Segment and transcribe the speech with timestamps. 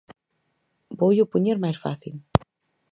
[0.97, 2.15] Voullo poñer máis fácil.